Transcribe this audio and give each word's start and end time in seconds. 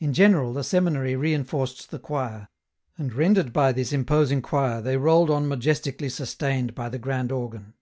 In 0.00 0.12
general 0.12 0.52
the 0.52 0.64
seminary 0.64 1.14
reinforced 1.14 1.92
the 1.92 2.00
choir, 2.00 2.48
and 2.98 3.12
ren 3.14 3.36
dered 3.36 3.52
by 3.52 3.70
this 3.70 3.92
imposing 3.92 4.42
choir 4.42 4.80
they 4.82 4.96
rolled 4.96 5.30
on 5.30 5.46
majestically 5.46 6.08
sustained 6.08 6.74
by 6.74 6.88
the 6.88 6.98
grand 6.98 7.30
organ. 7.30 7.74